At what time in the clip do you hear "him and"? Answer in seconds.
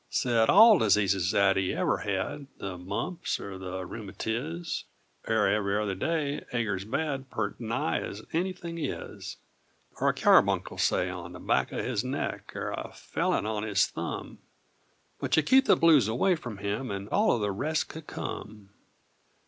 16.57-17.07